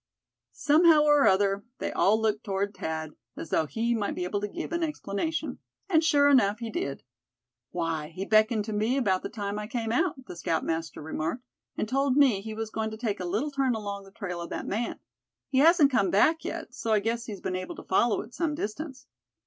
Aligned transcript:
Somehow 0.51 1.03
or 1.03 1.27
other 1.27 1.63
they 1.77 1.91
all 1.91 2.19
looked 2.19 2.43
toward 2.43 2.75
Thad, 2.75 3.11
as 3.37 3.51
though 3.51 3.67
he 3.67 3.93
might 3.93 4.15
be 4.15 4.23
able 4.23 4.41
to 4.41 4.47
give 4.47 4.71
an 4.73 4.81
explanation. 4.81 5.59
And 5.87 6.03
sure 6.03 6.27
enough, 6.27 6.57
he 6.57 6.71
did. 6.71 7.03
"Why, 7.69 8.07
he 8.07 8.25
beckoned 8.25 8.65
to 8.65 8.73
me 8.73 8.97
about 8.97 9.21
the 9.21 9.29
time 9.29 9.59
I 9.59 9.67
came 9.67 9.91
out," 9.91 10.25
the 10.25 10.35
scoutmaster 10.35 11.03
remarked, 11.03 11.43
"and 11.77 11.87
told 11.87 12.17
me 12.17 12.41
he 12.41 12.55
was 12.55 12.71
going 12.71 12.89
to 12.89 12.97
take 12.97 13.19
a 13.19 13.25
little 13.25 13.51
turn 13.51 13.75
along 13.75 14.03
the 14.05 14.11
trail 14.11 14.41
of 14.41 14.49
that 14.49 14.65
man. 14.65 14.97
He 15.49 15.59
hasn't 15.59 15.91
come 15.91 16.09
back 16.09 16.43
yet; 16.45 16.73
so 16.73 16.91
I 16.93 16.99
guess 16.99 17.25
he's 17.25 17.41
been 17.41 17.55
able 17.55 17.75
to 17.75 17.83
follow 17.83 18.21
it 18.23 18.33
some 18.33 18.55
distance." 18.55 19.05